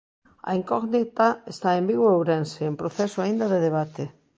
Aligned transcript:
A 0.49 0.51
incógnita 0.59 1.27
está 1.53 1.69
en 1.75 1.83
Vigo 1.89 2.05
e 2.09 2.13
Ourense, 2.17 2.61
en 2.69 2.75
proceso 2.81 3.17
aínda 3.21 3.45
de 3.53 3.59
debate. 3.67 4.03